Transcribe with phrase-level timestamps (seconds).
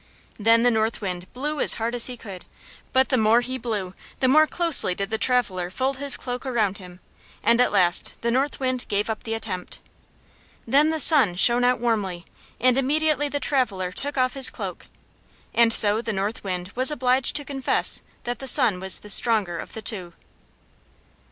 [0.39, 2.43] Then the North Wind blew as hard as he could,
[2.91, 6.79] but the more he blew the more closely did the traveler fold his cloak around
[6.79, 6.99] him;
[7.43, 9.77] and at last the North Wind gave up the attempt.
[10.65, 12.25] Then the Sun shined out warmly,
[12.59, 14.87] and immediately the traveler took off his cloak.
[15.53, 19.59] And so the North Wind was obliged to confess that the Sun was the stronger
[19.59, 20.13] of the two.